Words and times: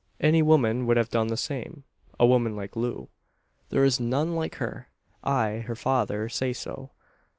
Any 0.19 0.41
woman 0.41 0.87
would 0.87 0.97
have 0.97 1.09
done 1.11 1.27
the 1.27 1.37
same 1.37 1.83
a 2.19 2.25
woman 2.25 2.55
like 2.55 2.75
Loo." 2.75 3.09
"There 3.69 3.83
is 3.85 3.99
none 3.99 4.33
like 4.33 4.55
her. 4.55 4.87
I, 5.23 5.59
her 5.67 5.75
father, 5.75 6.27
say 6.27 6.53
so. 6.53 6.89